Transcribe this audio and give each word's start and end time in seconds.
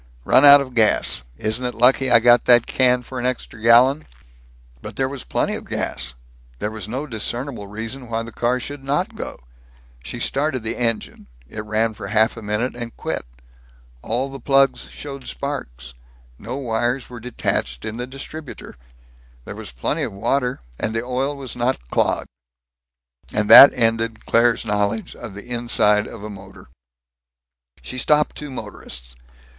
"Run 0.25 0.43
out 0.43 0.61
of 0.61 0.73
gas. 0.73 1.21
Isn't 1.37 1.63
it 1.63 1.75
lucky 1.75 2.09
I 2.09 2.19
got 2.19 2.45
that 2.45 2.65
can 2.65 3.03
for 3.03 3.19
an 3.19 3.25
extra 3.27 3.61
gallon?" 3.61 4.07
But 4.81 4.95
there 4.95 5.07
was 5.07 5.23
plenty 5.23 5.53
of 5.53 5.65
gas. 5.69 6.15
There 6.57 6.71
was 6.71 6.87
no 6.87 7.05
discernible 7.05 7.67
reason 7.67 8.09
why 8.09 8.23
the 8.23 8.31
car 8.31 8.59
should 8.59 8.83
not 8.83 9.13
go. 9.13 9.39
She 10.03 10.19
started 10.19 10.63
the 10.63 10.75
engine. 10.75 11.27
It 11.47 11.63
ran 11.63 11.93
for 11.93 12.07
half 12.07 12.35
a 12.35 12.41
minute 12.41 12.75
and 12.75 12.97
quit. 12.97 13.23
All 14.01 14.29
the 14.29 14.39
plugs 14.39 14.89
showed 14.89 15.27
sparks. 15.27 15.93
No 16.39 16.55
wires 16.57 17.07
were 17.07 17.19
detached 17.19 17.85
in 17.85 17.97
the 17.97 18.07
distributor. 18.07 18.77
There 19.45 19.53
was 19.55 19.69
plenty 19.69 20.01
of 20.01 20.13
water, 20.13 20.61
and 20.79 20.95
the 20.95 21.03
oil 21.03 21.37
was 21.37 21.55
not 21.55 21.77
clogged. 21.91 22.25
And 23.31 23.47
that 23.51 23.69
ended 23.75 24.25
Claire's 24.25 24.65
knowledge 24.65 25.15
of 25.15 25.35
the 25.35 25.45
inside 25.45 26.07
of 26.07 26.23
a 26.23 26.29
motor. 26.31 26.69
She 27.83 27.99
stopped 27.99 28.35
two 28.35 28.49
motorists. 28.49 29.13